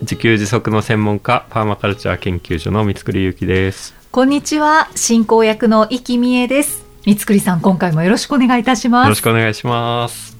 [0.00, 3.96] 自給自足の専門家、パーマカルチャー研究所の三つくりゆきです。
[4.12, 4.88] こんにちは。
[4.94, 6.84] 進行役の生きみえです。
[7.04, 9.08] 三つくりさん今回もよろしくお願いいたしよます。
[9.08, 10.36] ろしくお願いします。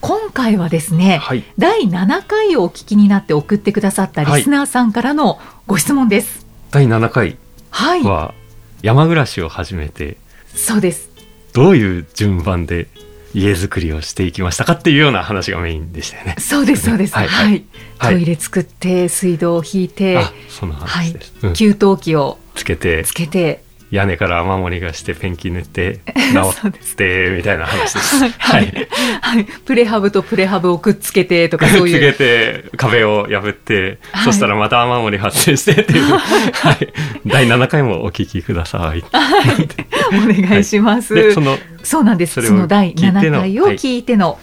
[0.00, 1.42] 今回はですね、はい。
[1.58, 6.46] 第7回をお聞きになって送ってくださったリスナーさんからのご質問です。
[6.70, 7.38] 第7回
[7.70, 8.34] はい、は
[8.82, 10.16] 山暮らしを始めて、
[10.54, 11.10] そうです。
[11.52, 12.86] どういう順番で
[13.36, 16.36] 家づくりをしていきましたかっていうような話がメインでしたよね。
[16.38, 17.14] そうですそうです。
[17.14, 17.56] ははい。
[17.56, 17.64] い、
[17.98, 18.14] はい。
[18.14, 21.34] トイレ作って水道を引いてあ、そんなはい話です。
[21.42, 21.52] うん。
[21.52, 23.04] 給湯器をつけて。
[23.04, 26.00] つ、けて屋根から雨漏りがしてペンキ塗って、
[26.34, 28.16] 直そうでって、みたいな話です。
[28.18, 28.88] はい、ははいい。
[29.20, 32.12] はい、プレハブとプレハブをくっつけてとかそうつけいう。
[32.12, 36.92] て壁を破って、はいそしたらまた雨漏り発生してっていう、はい、
[37.26, 39.04] 第7回もお聞きください。
[39.12, 41.14] お願いします。
[41.14, 42.42] でそのそうなんです。
[42.42, 44.38] その第聞いての7回を聞いての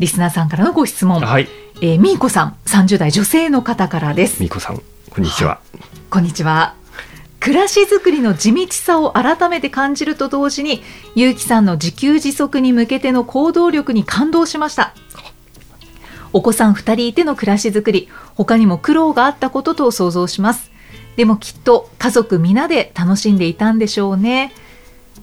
[0.00, 1.20] リスナーさんからのご質問。
[1.20, 1.48] はい
[1.80, 4.42] えーみーこさん、30代女性の方からです。
[4.42, 5.60] みこさんこんにちは、
[6.10, 6.74] こんにちは。
[7.48, 10.82] 暮らしづくりの地道さを改めて感じると同時に、
[11.14, 14.92] ゆうきさんの自給自足に向けての行動力に感動しました。
[16.34, 20.70] お子さん2人いての暮らしづくり、他にも苦労があったことと想像します。
[21.16, 24.52] でもきっと家族皆で楽しんでいたんでしょうね。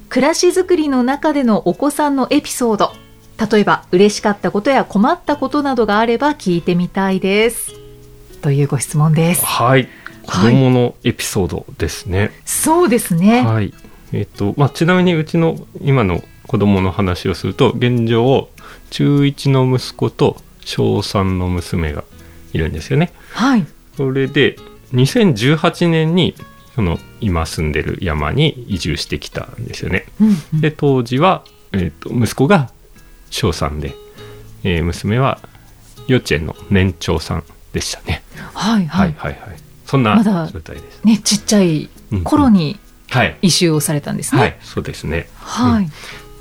[0.10, 2.92] 暮らしづくりの中でのお子さんのエピソード、
[3.52, 7.72] 例えば嬉しかったことや困ったことなどがあれば聞いてみたいです。
[8.42, 9.46] というご質問です。
[9.46, 9.88] はい
[10.26, 12.32] 子供のエピソードですね。
[12.46, 13.42] そうですね。
[13.42, 13.74] はい、
[14.12, 18.50] えっ、とまあちなみにうちの今の子供の話をすると現状
[18.90, 22.04] 中1の息子と小3の娘が
[22.54, 23.12] いるんですよね。
[23.32, 23.66] はい。
[23.98, 24.58] それで
[24.94, 26.36] 2018年に
[26.76, 30.06] その今住んでる山に移住してきたんですよね。
[30.20, 30.62] うんうん。
[30.62, 32.70] で当時は、えー、と息子が
[33.30, 33.94] 小3で、
[34.64, 35.40] えー娘は
[36.08, 37.44] 幼稚園の年長さん
[37.74, 39.14] でしたね、はいはい。
[39.14, 39.65] はいはいはい
[39.96, 41.90] そんなまだ状態です、ね、ちっちゃい
[42.24, 42.80] 頃に
[43.10, 44.42] はい、移住をされたんですね。
[44.42, 45.90] はい、そうですねはい。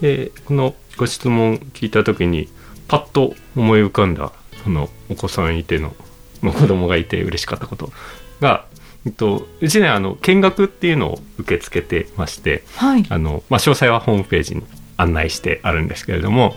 [0.01, 2.49] でこのご質問聞いた時に
[2.89, 4.33] パッと思い浮かんだ
[4.65, 5.95] そのお子さんいての
[6.43, 7.93] の子供がいて嬉しかったこと
[8.41, 8.67] が、
[9.07, 13.07] えっと、うちねあの見学っていうのを受け付けてましてはい。
[13.09, 14.63] あの、まあ、詳細はホームページに
[14.97, 16.55] 案内してあるんですけれども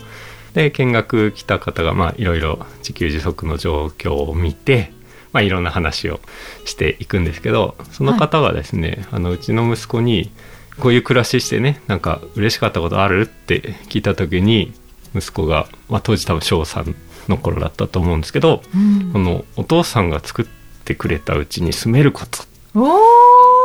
[0.53, 4.91] で見学来た方がまあいろいろ自給自足の状況を見て、
[5.33, 6.19] まあ、いろんな話を
[6.65, 10.31] していくんですけどその方がですね、あのうちの息子に
[10.79, 14.73] こういう暮らししてねなんか嬉しかったことあるって聞いた時に
[15.15, 16.95] 息子が、まあ、当時多分小3
[17.29, 19.11] の頃だったと思うんですけど、うん。
[19.11, 20.45] このお父さんが作っ
[20.85, 22.45] てくれたうちに住めることっ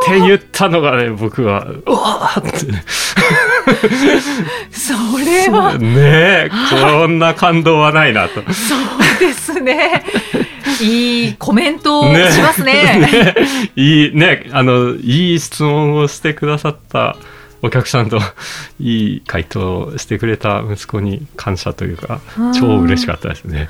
[0.05, 2.71] て言ったのがね僕はうわーって。
[2.71, 2.83] ね
[4.71, 8.41] それは、ねえこんな感動はないなと。
[8.51, 10.03] そうですね。
[10.83, 12.73] いいコメントをねしますね。
[12.99, 13.35] ね
[13.75, 17.15] いいねあのいい質問をしてくださった
[17.61, 18.19] お客さんと
[18.79, 23.69] いい回答をしてくれた息子に感謝というかうん超嬉しかったですね。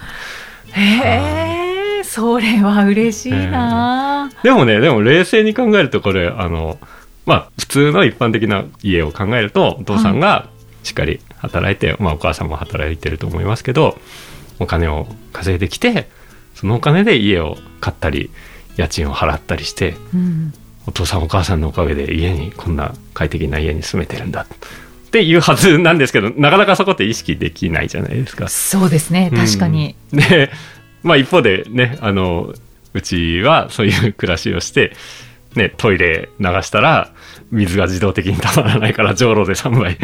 [0.72, 4.32] へえ、それは嬉しいな。
[4.42, 6.80] でもねでも冷静に考えるとこれあの
[7.26, 10.48] まあ普通の一般的な家を考えるとお父さんが
[10.84, 13.98] しっかり働いて、まあお母さんも働いてると思いますけど
[14.60, 16.10] お金を稼いできて
[16.64, 18.30] そのお金で家を買ったり
[18.78, 20.54] 家賃を払ったりしてうん
[20.88, 24.48] お父さんお母さんのおかげで家にこんな快適な家に住めてるんだっ
[25.12, 28.48] ていうはずなんですけどなかなかそこって意識できないじゃないですか。
[28.48, 29.30] そうですね。
[29.36, 29.96] 確かに。
[30.14, 30.52] うんで、
[31.04, 32.54] まあ一方でね、あの、
[32.94, 34.94] うちはそういう暮らしをして、
[35.56, 37.12] ね、トイレ流したら
[37.52, 39.98] 水が自動的にたまらないからじょうろで3杯。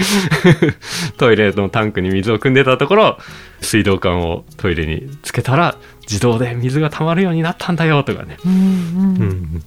[1.18, 3.18] トイレのタンクに水を汲んでたところ
[3.62, 8.62] 水道管をトイレにつけたら自動で水がたまるようになったんだよとかね、うんうん。
[8.62, 9.64] うん、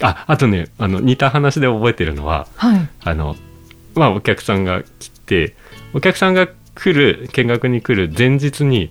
[0.00, 2.88] ああとねあの似た話で覚えてるのははい。
[3.02, 3.36] あの
[3.94, 5.54] まあお客さんが来て
[5.92, 8.90] お客さんが来る見学に来る前日に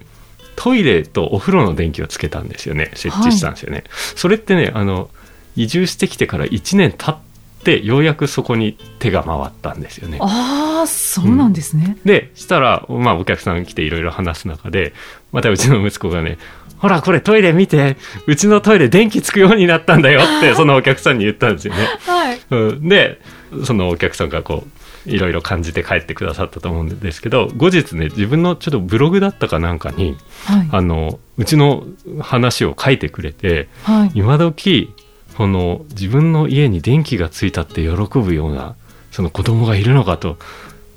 [0.55, 2.91] トイレとお風呂の電気をつけたんですよね。
[2.93, 3.83] 設置したんですよね、
[4.15, 5.09] それってねあの
[5.55, 7.17] 移住してきてから1年経っ
[7.63, 10.17] てようやくそこに手が回ったんですよね。
[10.21, 11.97] ああ、そうなんですね。
[12.05, 14.93] でしたら、まあ、お客さん来ていろいろ話す中で
[15.31, 16.37] またうちの息子がね
[16.83, 17.95] ほらこれトイレ見て。
[18.27, 21.87] うちのトイレ電気つくようになったんだよって そのお客さんに言ったんですよね。
[22.05, 22.39] はい。
[22.49, 23.21] うん、で
[23.63, 24.65] そのお客さんがこ
[25.05, 30.67] ういろいろ感じて帰ってくださったと思うんですけど後日ね自分のちょっとブログだったかなんかにはい。
[30.71, 31.85] あのうちの
[32.19, 34.11] 話を書いてくれてはい。
[34.13, 34.93] 今時
[35.35, 38.75] その自分の家に電気がついたって喜ぶような
[39.11, 40.37] その子供がいるのかと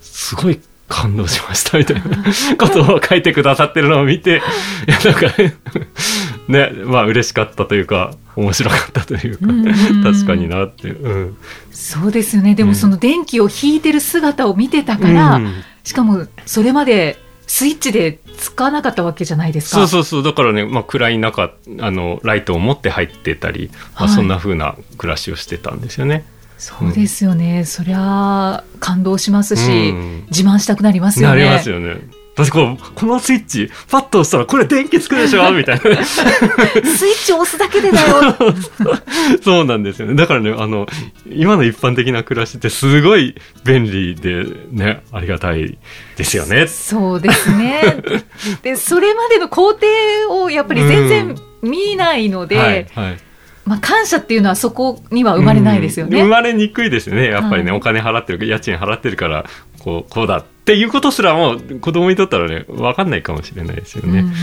[0.00, 2.02] すごい感動しましたみたいな
[2.58, 4.42] ことを書いてくださってるのを見て
[4.86, 5.36] いやなんか
[6.48, 10.02] ねまあ嬉しかったというか面白かったというかうんうんうん。
[10.04, 11.36] 確かになって、うん、
[11.72, 12.54] そうですよね。
[12.54, 15.64] でうんもその電気を引いてる姿を見てたから、うん。
[15.82, 17.18] しかもそれまで
[17.56, 19.76] スイッチでつかなかったわけじゃないですか。
[19.78, 20.22] そうそうそう。
[20.22, 24.14] だからね、まあ、暗い中あのライトを持って入ってたり、まあ、はい。
[24.14, 26.26] そんな風な暮らしをしてたんですよね。
[26.58, 30.26] そうですよね、そりゃ感動しますし、うん。
[30.30, 31.34] 自慢したくなりますよね。
[31.36, 31.96] なりますよね。
[32.36, 35.50] 私こうこのスイッチパッと押したらこれ電気つくでしょ？
[35.52, 36.04] みたいな。
[36.04, 38.36] スイッチを押すだけでだよ。
[39.42, 40.14] そうなんですよね。
[40.14, 40.86] だからねあの
[41.30, 43.34] 今の一般的な暮らしってすごい
[43.64, 45.78] 便利でねありがたい
[46.16, 46.66] ですよね。
[46.66, 48.02] そうですね。
[48.62, 49.86] でそれまでの工程
[50.28, 53.18] をやっぱり全然見ないので、はいはい。
[53.64, 56.18] まあ、感謝っていうのはそこには生まれないですよね。
[56.18, 57.28] うん生まれにくいですよね。
[57.30, 57.78] やっぱりね、はい。
[57.78, 59.44] お金払ってる家賃払ってるから
[59.80, 64.20] こうこうだっていうことすらも子供にとったらね分かんないかもしれないですよね。
[64.20, 64.34] うんうんう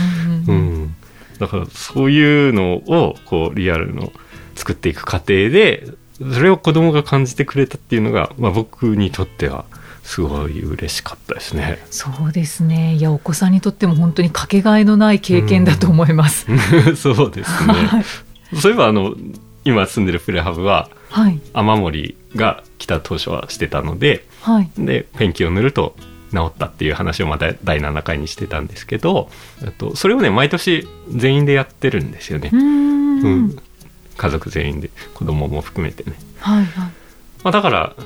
[0.46, 0.94] うんうんん、
[1.38, 4.10] だからそういうのをこうリアルの
[4.54, 5.86] 作っていく過程で
[6.18, 9.66] それを子供が感じてくれたっていうのが、まあ、僕にとっては
[10.02, 11.78] すごい嬉しかったですね。
[11.90, 16.46] そうですねいやお子さんにとっても本当にかけがえのない経験だと思います。
[16.96, 17.74] そうですね。
[18.58, 19.14] そういえばあの
[19.64, 25.96] 今住んでるプレハブははい雨漏りが来た当初はしてたのではいでペンキを塗ると
[26.34, 29.30] 治ったっていう話をまた第7回にしてたんですけど
[29.62, 32.50] えっとそれをね毎年全員でやってるんですよね。
[32.52, 32.56] う。
[32.56, 33.20] ーん。
[33.22, 33.58] うん。
[34.16, 36.90] 家族全員で子供も含めてね、はいはい。
[37.42, 37.96] まあ、だから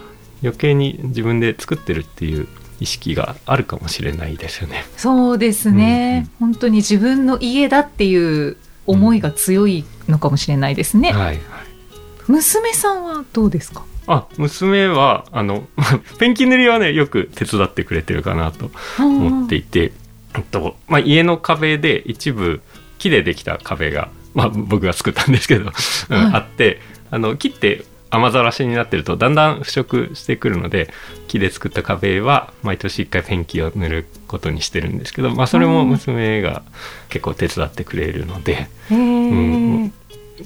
[0.42, 2.48] 余計に自分で作ってるっていう
[2.80, 4.84] 意識があるかもしれないですよね。
[4.96, 11.12] そうですね、本当に自分の家だっていう思いが強いのかもしれないですね。
[11.12, 11.38] はいはい。
[12.28, 13.84] 娘さんはどうですか？
[14.08, 15.68] あ娘はあの
[16.18, 19.92] ペンキ塗りはねよく手伝ってくれてるかなと思っていて、
[20.34, 22.62] えっとまあ、家の壁で一部
[22.98, 25.66] 木でできた壁が、まあ、僕が作ったんですけど、う
[26.16, 26.32] んはい。
[26.34, 30.90] あってあの木って雨ざらしになってるとだんだん腐食してくるので
[31.26, 36.62] 木で作った壁は毎年1回ペンキを塗ることにしてるんですけど、まあ、それも娘が
[37.10, 39.92] 結構手伝ってくれるので、うん。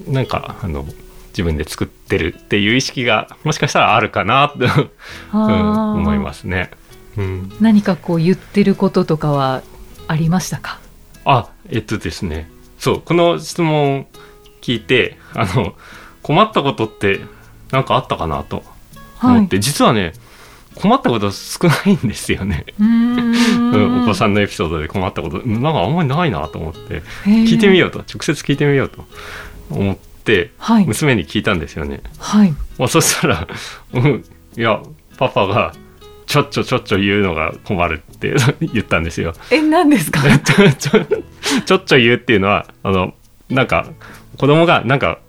[0.07, 0.85] なんかあの
[1.33, 4.59] 自分で作ってるっていう意識がもしかしたらあるかなと、
[5.33, 6.69] うん、思いますね。
[7.17, 7.51] うん。
[7.59, 9.63] 何かこう言ってることとかは
[10.07, 10.79] ありましたか？
[11.25, 12.49] あえっとですね。
[12.77, 14.05] そうこの質問
[14.61, 15.73] 聞いてあの
[16.21, 17.21] 困ったことって
[17.71, 18.63] 何かあったかなと
[19.21, 20.13] 思って、実はね
[20.75, 22.65] 困ったこと少ないんですよね、
[24.03, 27.01] お子さんのエピソードで困ったことなんかあんまりないなと思って。
[27.25, 27.99] 聞聞いてみよようと。
[27.99, 29.05] 直接聞いてみようと
[29.71, 29.87] 思って。
[29.87, 30.12] はい
[30.87, 33.47] 娘に聞いたんですよね、はいまあ、そしたら
[33.93, 34.23] 「うん
[34.57, 34.79] いや
[35.17, 35.73] パパが
[36.25, 38.33] ちょっちょちょっちょ言うのが困る」って
[38.73, 39.33] 言ったんですよ。
[39.51, 40.21] え何ですか？
[40.39, 41.05] ちょちょ
[41.65, 43.13] ちょっちょ言うっていうのはあの
[43.49, 43.87] なんか
[44.37, 45.19] 子供がなんか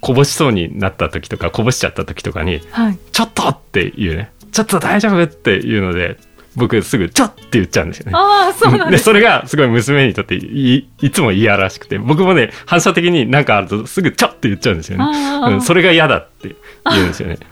[0.00, 6.16] こぼしそうになった時とかこぼしちゃった時とかにはい「ちょっと!」って言うね「ちょっと大丈夫!」っていうので
[6.56, 8.12] 僕すぐ「ちょっ!」って言っちゃうんですよね。
[8.14, 15.04] ああそうなんでですそれがすごい娘にとっていいつも嫌らしくて僕もね反射的になんかあるとすぐ「ちょっ!」って言っちゃうんですよね。
[15.52, 16.56] うん、それが嫌だって
[16.90, 17.38] 言うんですよね。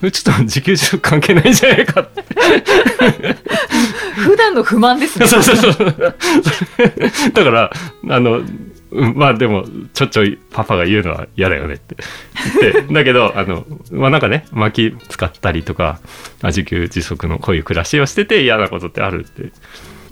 [0.00, 2.24] ちょっと自給自足関係ないんじゃないかって。
[4.16, 6.04] 普段の不満ですね そうそうそう。
[7.34, 7.70] だから、
[8.08, 11.96] あの、うんまあでも、ちょっちょいパパが言うのは嫌だよねって
[12.60, 12.86] 言って。
[12.92, 16.00] だけど、あの、まあなんかね、薪使ったりとか、
[16.42, 19.52] まあ自給自足のこういう暮らしをしてて嫌なことってあるって。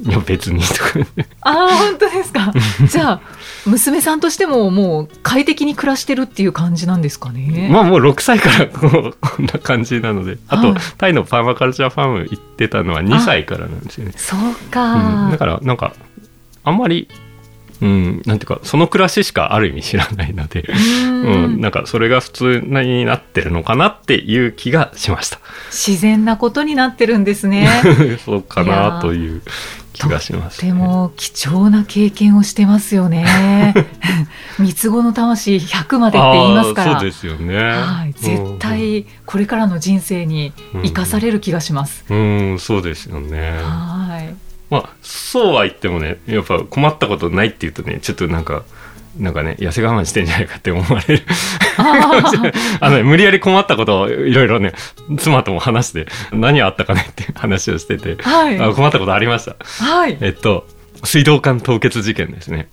[0.01, 1.01] いや別にとか
[1.41, 2.53] ああ本当ですか
[2.89, 3.21] じゃあ
[3.67, 8.87] 娘さんとしてももう快適に暮らしてるっていう感じなんですかね、まあもう6歳からこ
[9.43, 10.39] んな感じなので。
[10.47, 14.13] あと、はいタイのパーマカルチャーファーム行ってたのは2歳からなんですよね。
[14.15, 15.93] そうか、うん、だからなんか
[16.69, 17.09] あんまり、
[17.81, 25.39] うん、なんていうかその暮らししかある意味知らないので、うんうん、なんかそれが普通になってるのかなっていう気がしました。
[25.71, 27.69] 自然なことになってるんですね
[28.25, 29.43] そうかなという
[29.93, 33.75] 気がします、とても貴重な経験をしてますよね
[34.59, 37.57] 三つ子の魂100までって言いますからそうですよね。
[37.57, 40.53] はい、絶対これからの人生に
[40.85, 42.05] 生かされる気がします。
[42.09, 43.61] うん、うん、そうですよね。
[43.63, 44.48] はい。
[44.71, 48.65] まあそうは言ってもねやっぱ困ったことないって言うとねちょっとなんか
[49.19, 51.23] なんかね痩せ我慢してんじゃないかって思われる。
[51.79, 54.73] あ のね無理やり困ったことをいろいろね
[55.19, 58.59] 妻とも話して何あったかねっていう話をしてて、はい。
[58.59, 59.57] あ困ったことありました。
[59.85, 60.19] はい。
[60.21, 60.67] えっと
[61.05, 62.69] 水道管凍結事件ですね。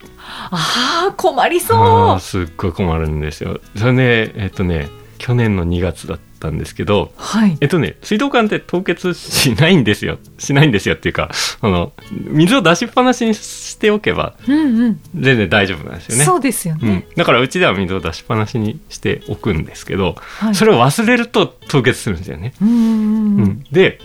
[0.52, 3.60] ああ困りあそーすっごい困るんですよ。
[3.78, 7.58] それねえっとね去年の2月だったんですけどうはい。
[7.62, 10.20] えっとね水道管って凍結しないんですよ。
[10.38, 15.00] しないんですよっていうかあの水を出しっぱなしにしておけばうんうん。
[15.16, 16.24] 全然大丈夫なんですよね。
[16.26, 16.90] そうですようん。
[16.90, 20.56] ね、、だからうちでは水を出しっぱなしにしておくんですけど、はい。
[20.56, 24.00] それを忘れると凍結するんですよね、うんうんで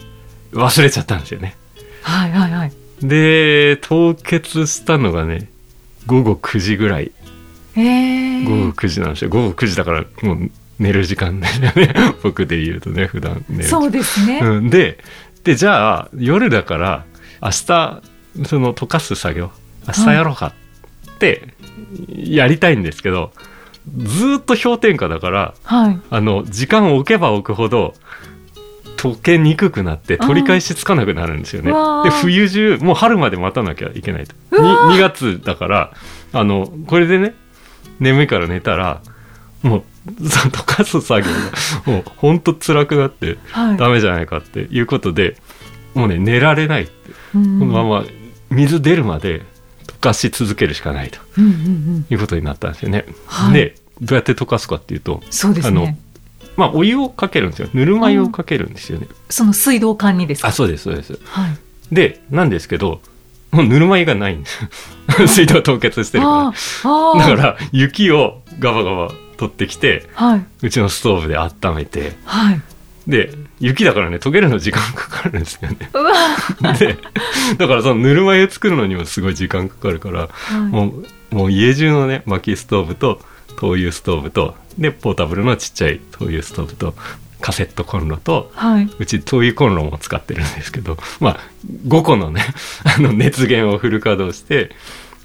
[0.53, 1.57] 忘れちゃったんですよね。
[2.03, 2.73] はいはいはい。
[3.03, 5.49] で凍結したのがね
[6.07, 7.13] 午後9時ぐらい。
[7.77, 9.31] えー、午後9時なんですよ。
[9.31, 11.95] 午後9時だからもう寝る時間ですよね。
[12.25, 14.99] 僕で言うとね普段寝るそうですね、うん、で
[15.45, 17.05] でじゃあ夜だから
[17.43, 18.03] 明日
[18.47, 19.51] その溶かす作業
[19.87, 20.55] 明日やろうか
[21.13, 21.55] って
[22.09, 23.33] やりたいんですけど、
[23.97, 26.01] ずーっと氷点下だからはい。
[26.09, 27.95] あの時間を置けば置くほど
[28.97, 31.73] 溶けにくくなって取り返しつかなくなるんですよね。
[32.05, 34.35] で冬中もう春まで待たなきゃいけないと。
[34.53, 34.97] うわー。
[34.97, 35.93] 2, 月だから
[36.33, 37.35] あのこれでね
[37.99, 39.03] 眠いから寝たら
[39.63, 43.77] もう溶かす作業がもうほんと辛くなってはい。
[43.77, 45.37] ダメじゃないかっていうことで
[45.95, 46.91] もうね寝られないこ
[47.39, 48.05] のまま
[48.51, 49.43] 水出るまで
[49.87, 51.19] 溶かし続けるしかないと。
[52.11, 53.05] いうことになったんですよね。
[53.27, 53.55] はい。
[53.55, 55.99] でどうやって溶かすかっていうとそうですあのね
[56.57, 57.69] まあお湯をかけるんですよ。
[57.75, 59.07] ぬるま湯をかけるんですよね。
[59.29, 60.49] その水道管にですか？
[60.49, 61.19] あそうですそうです。
[61.25, 61.57] はい。
[61.95, 63.01] でなんですけど
[63.51, 64.63] もうぬるま湯がないんです。
[65.21, 66.53] よ 水道凍結してるあ
[66.83, 66.89] か
[67.19, 67.37] ら。
[67.37, 70.47] だから雪をガバガバ取ってきてはい。
[70.61, 72.61] うちのストーブで温めてはい。
[73.09, 75.79] で雪だからね溶けるの時間かかるんですよね。
[76.79, 76.99] で
[77.57, 80.61] だからそのぬるま湯作るのにもすごい時間かかるから、はい。
[80.61, 80.89] も
[81.33, 83.23] うもう家中のね薪ストーブと
[83.57, 86.95] 灯油ストーブとでポータブルのちっちゃい灯油ストーブと
[87.41, 88.91] カセットコンロとはい。
[88.99, 91.41] うち灯油コンロも使ってるんですけどまあ
[91.89, 92.45] 5個のね
[92.85, 94.71] あの熱源をフル稼働して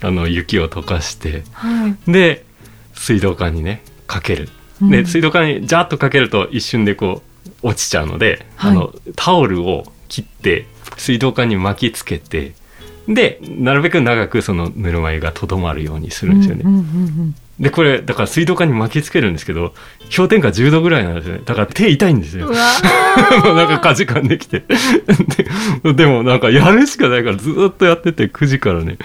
[0.00, 2.10] あの雪を溶かしてはい。
[2.10, 2.46] で
[2.94, 4.48] 水道管にねかける。
[4.82, 4.90] うん。
[4.90, 7.22] で水道管にジャーッとかけると一瞬でこ
[7.62, 8.72] う落ちちゃうので、はい。
[8.72, 12.54] あのタオルを切って水道管に巻きつけて
[13.08, 19.72] でなるべく長くそのぬるま湯がとどまるようにするんですよね、うんうんうんでこれだから水道管に巻きつけるんですけど
[20.14, 22.50] 氷点下10度ぐらいなんですよねだから手痛いんですよ。
[22.52, 24.62] なんかかじかんできて。
[25.82, 28.98] ででもなんかやるしかないからずっとやってて9時からね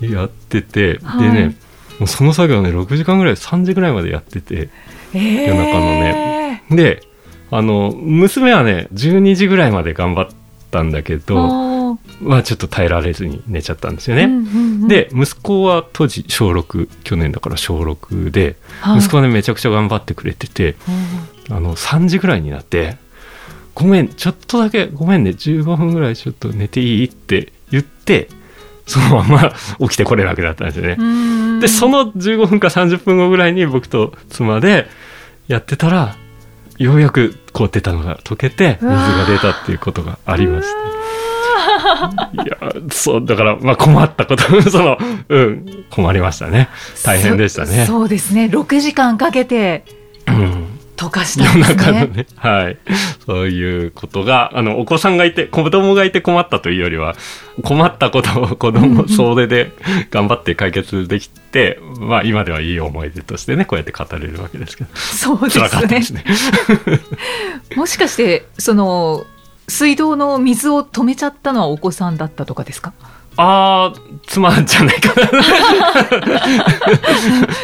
[0.00, 1.32] やってて、はい。
[1.32, 1.56] でね
[1.98, 4.68] もうその作業ね6時間ぐらい3時ぐらいまでやってて
[5.14, 5.42] えー。
[5.46, 6.62] 夜中のね。
[6.70, 7.02] で
[7.50, 10.28] あの娘はね12時ぐらいまで頑張っ
[10.70, 14.40] たんだけどまあちょっと耐えられずに寝ちゃったんですよね、うんうんう
[14.86, 14.88] ん。
[14.88, 18.98] で息子は当時小6去年だから小6で、はい。
[18.98, 20.74] 息子はねめちゃくちゃ頑張ってくれてて
[21.50, 22.96] あの3時ぐらいになって
[23.74, 28.28] 「ごめんちょっとだけごめんね15分ぐらいちょっと寝ていい?」って言って
[28.86, 30.96] そのまま起きてこれなくなったんですよね。
[30.98, 31.60] うん。
[31.60, 34.86] でその15分か30分後ぐらいに僕と妻で
[35.48, 36.16] やってたら
[36.78, 40.96] ようやく凍ってたのが溶けて水が出たっていうことがありまして。
[42.44, 46.68] いやそうだからまあ困ったこと そのうん困りましたね。
[47.04, 47.84] 大変でしたね。
[47.86, 48.46] そそうですね。
[48.46, 50.05] 6時間かけてうん
[50.96, 51.76] 溶かした夜んですね。
[51.76, 52.78] 中のね、はい。
[53.24, 57.14] そういうことが、あの、お子さんがいて、子供がいて困ったというよりは、
[57.62, 59.72] 困ったことを子供総出で
[60.10, 66.24] 頑張って解決できて、まあ今ではいい思い出としてね、こうやって語れるわけですけど、そうで辛かっすねたですね。
[67.76, 69.24] もしかしてその
[69.68, 72.92] 水道の水を止めちゃったのはお子さんだったとかですか？
[73.36, 75.26] あー、妻じゃないかな。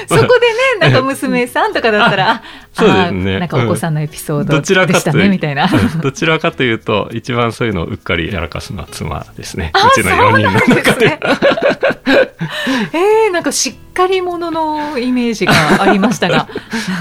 [0.09, 9.71] そこでねなんか娘さんとかだったらあ そうですねあなんかお子さんのエピソードどちらでしたねみたいなうんどちらかというと、一番そういうのをうっかりやらかすのは妻ですね。
[9.75, 10.83] あうちの4人の中で。
[10.83, 11.21] ですね
[12.93, 16.49] えー、なんかしっかり者のイメージがありましたが、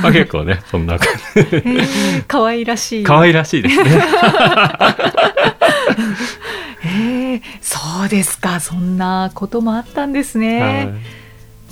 [0.02, 1.24] まあ結構ね、そんな感じ。
[1.36, 4.04] えー、可愛らしい可愛らしいですね。
[7.92, 8.60] えー、そうですか。
[8.60, 10.94] そんなこともあったんですね、はい。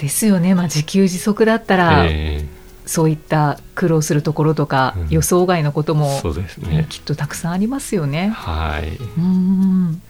[0.01, 2.45] ですよね、まあ、自給自足だったら、え
[2.85, 5.07] そういった苦労するところとか、うん。
[5.09, 6.87] 予想外のことーもそうですね。
[6.89, 8.29] きっとたくさんありますよね。
[8.29, 8.97] はい。
[9.17, 10.01] うん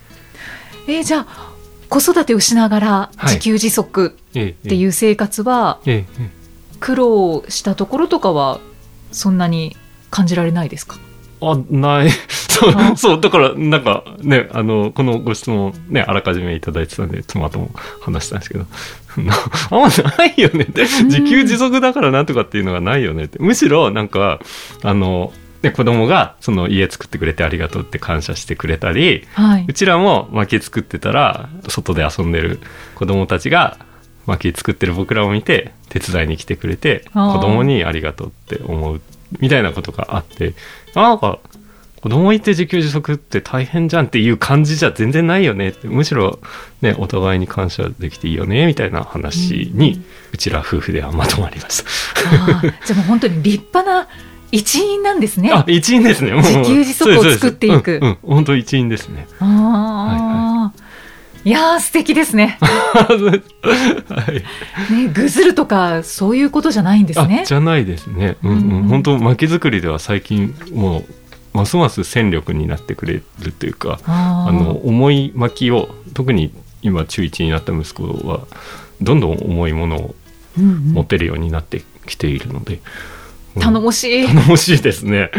[0.87, 1.53] えーじゃあ
[1.89, 3.25] 子育てをしながらはい。
[3.25, 5.79] 自給自足えっていう生活は
[6.79, 8.59] 苦労したところとかは
[9.11, 9.75] そんなに
[10.11, 10.97] 感じられないですか？
[11.41, 12.09] あない
[12.59, 18.65] そそうあそうだからなんかねあのこのご質問ねあらかじめいただいてたんで妻とも話したんですけど。
[19.17, 19.33] な
[19.71, 19.87] あんま
[20.17, 20.65] ないよね。
[20.65, 23.39] って自給自足だからなんとかっていうのがないよねって。
[23.39, 24.39] むしろなんか
[24.83, 29.65] あのね、子供がその家作ってくれてありがとうって感謝してくれたりはい。
[29.67, 32.59] うちらも薪作ってたら外で遊んでる
[32.95, 33.77] 子供たちが
[34.25, 39.01] 薪作ってる僕らを見て手伝いに来てくれて子供にありがとうって思う
[39.39, 40.53] みたいなことがあって。
[40.95, 41.39] あなんか
[42.01, 46.39] 子供いて自給自足って大変じゃんっていう感じじゃ全然ないよねってむしろ
[46.81, 50.01] ねお互いに感謝できていいよねみたいな話に
[50.31, 51.89] うちら夫婦ではまとまりました。
[52.85, 54.07] じゃあもう本当に立派な
[54.51, 55.51] 一員なんですね。
[55.51, 60.83] あ一員ですねもう自給自足を作っていくうんうん本当一員ですねああ、
[61.43, 62.57] いやー素敵ですね。
[62.61, 63.41] は
[64.89, 67.45] いね、ぐずるとかそういうことじゃないんですねあ。
[67.45, 68.37] じゃないですね。
[68.43, 68.57] うんうん。
[68.57, 71.05] うん本当薪作りでは最近もう
[71.53, 78.45] ますます戦力になってくれるというか、あの重い薪を特に今中1になった息子は
[79.01, 80.15] どんどん重いものを
[80.57, 84.27] うんうん持てるようになってきているので、うん頼もしい。
[84.27, 85.31] 頼もしいですね。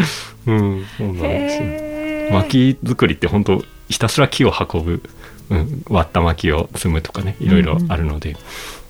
[0.46, 1.62] うん、そうなんですよ。
[1.62, 5.02] へー薪作りって本当ひたすら木を運ぶ、
[5.50, 8.36] うん、割った薪を積むとかねいろいろあるので、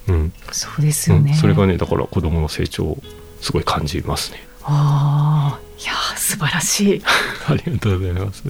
[0.08, 1.32] うんそうですよね。
[1.32, 3.02] うんそれがねだから子供の成長を
[3.40, 4.38] すごい感じますね。
[4.62, 7.02] ああ、いやー素晴らしい。
[7.48, 8.42] ありがとうございます。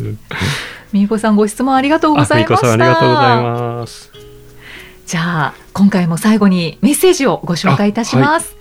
[0.92, 2.72] みーこさんご質問ありがとうございました。
[2.72, 4.10] ありがとうございます。
[5.06, 8.56] じゃあ今回も最後にメッセージをご紹介いたします。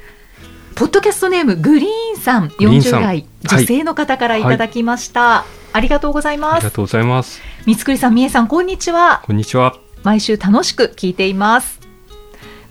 [0.75, 7.41] ポッドキャストネームグリーンさん40グリーンさん代女性の方からいただきました、ありがとうございあますりがとうございます。
[7.65, 9.75] 三つくりさんみえさんこんにちはこんにちは。
[10.03, 11.81] 毎週楽しく聞いています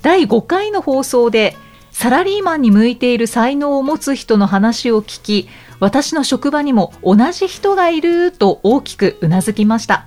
[0.01, 1.57] 第5回の放送で
[1.91, 5.49] サラリーマンに向いている才能を持つ人の話を聞き
[5.81, 10.07] 私の職場にも同じ人がいると大きくうなずきました。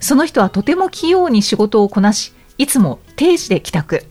[0.00, 4.04] その人はとても器用に仕事をこなしいつも定時で帰宅。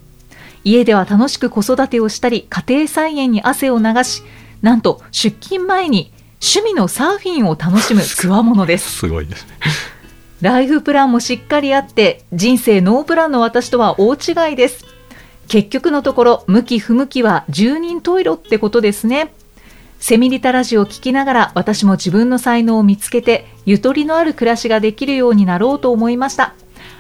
[0.64, 4.24] 家では楽しく子育てをしたり家庭菜園に汗を流し
[4.62, 6.12] なんと出勤前に
[6.42, 8.90] 趣味のサーフィンを楽しむつわものです。
[8.92, 9.58] すごいですね。
[10.42, 14.86] ライフプランもしっかりあって人生ノープランの私とは大違いです。
[15.48, 19.35] 結局のところ向き不向きは十人十色ってことですね
[20.08, 26.54] セミリタラジオを聞きながら私も自分の才能を見つけてゆとりのある暮らしができるようになろうと思いました。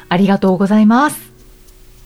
[0.09, 1.31] ありがとうございます。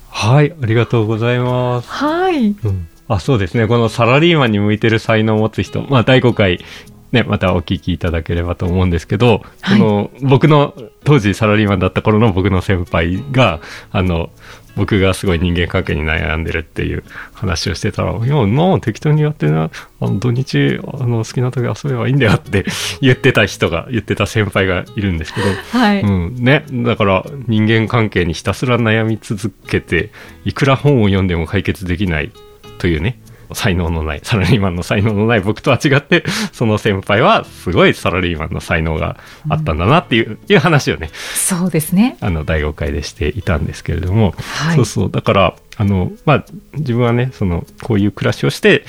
[0.09, 1.87] はい、ありがとうございます。
[1.87, 2.49] はい。
[2.49, 3.65] うん、あ、そうですね。
[3.65, 6.65] このサラリーマンに向いてる才能を持つ人、まあ第5回
[7.13, 9.79] ね、またお聞きいただければと思うんですけど、はい。
[9.79, 14.31] この僕の当時サラリーマンだった頃の僕の先輩が、あの、
[14.79, 22.65] 僕がすごい人間関係に悩んでるっていう話をしてたら、いや、もう適当にやってな、あの土日、あの、好きな時遊べばいいんだよって
[23.01, 26.63] 言ってた人が、言ってた先輩がいるんですけど、はい、うん、ね。
[26.71, 30.11] だから人間関係にひたすら悩み続けて、
[30.45, 32.31] いくら本を読んでも解決できない
[32.77, 33.19] というね、
[33.53, 39.17] 才能のない、サラリーマンの才能のない僕とは違って、その先輩はすごいサラリーマンの才能が
[39.49, 42.17] あったんだなっていう,、いう話をね、そうですね。
[42.21, 44.75] あの、第5回でしていたんですけれども、はい。
[44.75, 45.11] そうそう。
[45.11, 48.85] だから、あの、まあ、自分はね、その、こういう暮らしをして、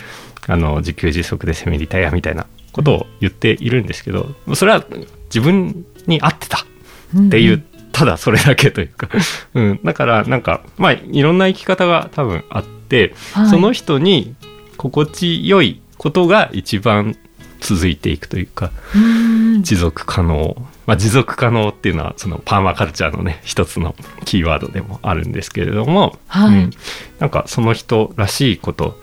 [0.46, 4.84] あの、自給自足でセミリタイヤみたいなことを言っているんですけど、それは
[5.26, 6.58] 自分に合ってた。
[6.58, 9.08] っていう、んただそれだけというか、
[9.52, 13.48] うん、だからなんかまあいろんな生き方が多分あって、はい。
[13.48, 14.34] その人に
[14.88, 17.14] 心地よいことが一番
[17.60, 18.98] 続いていくというかう
[19.58, 19.62] ん。
[19.62, 26.64] 持続可能、まあ、持続可能っていうのはそのパーマカルチャーのね一つのキーワードでもあるんですけれども、はい。
[26.64, 26.70] うん、
[27.18, 28.98] なんかその人らしいこと、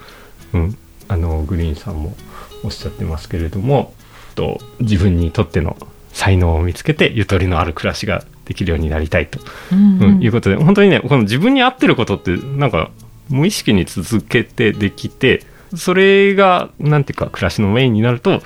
[0.53, 2.15] うん、あのグリーンさんも
[2.63, 3.93] おっしゃってますけれども
[4.33, 5.77] と自分にとっての
[6.11, 9.39] 才能を見つけてゆとりのある暮らしができるようになりたいと、
[9.71, 9.99] うん。
[9.99, 10.23] うん。
[10.23, 12.89] いうことで本当にねこの自分に合ってることってなんか
[13.29, 18.41] 無意識に続けてできてそれがなんていうか暮らしのメインになると、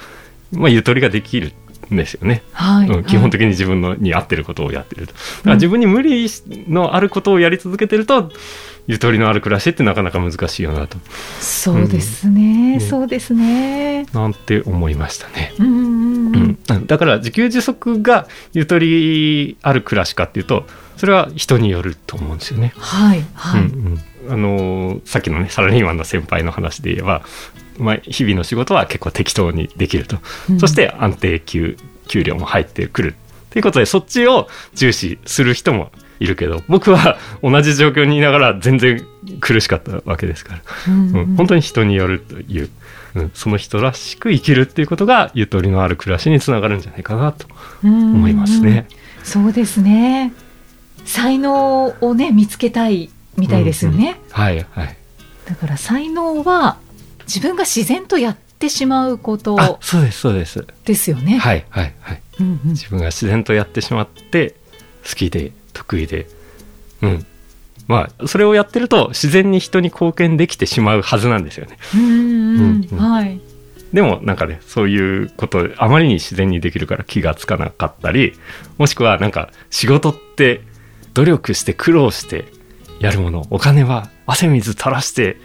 [0.51, 1.53] まあ、ゆとりができる
[1.93, 2.43] んですよね。
[2.53, 5.13] はい、うん、基本的に自分のに合ってることをやってると。
[5.13, 6.27] だから自分に無理
[6.67, 8.31] のあることをやり続けてると、
[8.87, 10.97] ゆとりのある暮らしってなかなか難しいよなと、
[11.39, 12.79] そうですね、うん。
[12.81, 14.05] そうですね。
[14.13, 15.53] なんて思いましたね。
[15.59, 16.77] うんうんううん。
[16.77, 20.65] ん、だから自給自足がゆとりある暮らしかっていうと、
[20.97, 22.73] それは人によると思うんですよね。
[22.77, 23.23] はい。
[23.33, 23.99] はい、うんうん
[24.31, 27.21] あのーさっきのねサラリーマンの先輩の話で言えば、
[27.77, 30.17] まあ、日々の仕事は結構適当にできると、
[30.49, 30.59] うん。
[30.59, 39.05] そして安定給給料も入ってくるっていうことでそっちを重視する人もいるけど僕は同じ状況にいながら全然
[39.39, 41.35] 苦しかったわけですから、うんうん。
[41.35, 42.69] 本当に人によるという、
[43.15, 47.47] うん、その人らしく生きるっていうことがゆとりのある暮らしにつながるんじゃないかなと
[47.83, 48.87] 思思いますね。
[49.23, 50.31] そうですね。
[51.03, 54.19] 才能をね見つけたいみたいですよね。
[54.31, 54.97] はいはい。
[55.45, 56.77] だから才能は
[57.25, 60.65] 自分が自然とやってしまうことあそうですそうです。
[60.85, 61.37] ですよね。
[61.37, 62.21] はいはいはい。
[62.39, 64.55] うんうん自分が自然とやってしまって
[65.07, 66.27] 好きで得意で
[67.01, 67.25] うん
[67.87, 73.39] まあそれをやってると自然に人に貢献できてしまうはずなんですよねうんうんうんうんはい。
[73.93, 78.33] でもなんかねそういうことあまりに自然にできるから気がつかなかったり
[78.77, 80.61] もしくはなんか仕事って
[81.13, 82.45] 努力して苦労して
[83.01, 85.37] やるものお金は汗水垂らして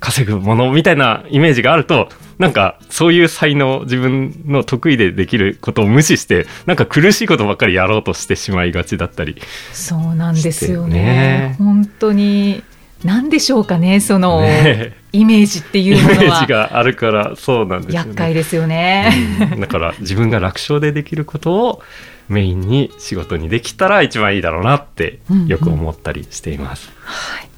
[0.00, 2.08] 稼ぐものみたいなイメージがあると
[2.38, 9.36] なんかそういう才能自分の得意でできることを無視してなんか苦しいことばっかりやろうとしてしまいがちだったり。
[9.74, 10.94] そうなんですよね。
[10.94, 11.56] ね。
[11.58, 12.62] 本当に
[13.04, 14.96] 何でしょうかねその、ね。
[15.12, 16.20] イメージってイいうものは。
[16.20, 18.08] メージがあるからそうなんですよね。
[18.08, 19.12] 厄介ですよね。
[19.52, 19.60] うん。
[19.60, 21.82] だから自分が楽勝でできることを
[22.30, 26.90] メインに仕事にできたら一番いいだろうなってよく思ったりしています。
[27.02, 27.48] はい。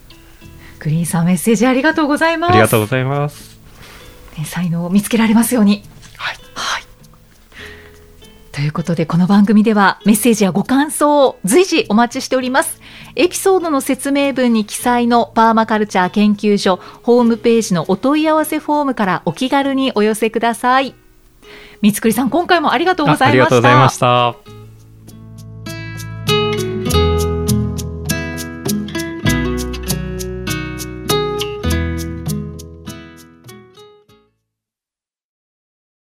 [0.79, 2.53] グリーンさんメッセージありがとうございます。
[2.53, 3.61] ありがとうございます。
[4.39, 5.85] ね才能を見つけられますように。
[6.17, 6.37] はい。
[6.55, 6.83] はい。
[8.51, 12.81] ということでこの番組ではメッセージやご感想を随時お待ちしております。
[13.15, 20.95] エピソードの説明文に記載のパーマカルチャー研究所ホームページのお問い合わせフォームからお気軽にお寄せください。
[21.83, 23.27] 三つくりさん今回もありがとうございました。
[23.27, 24.62] あありがとうございました。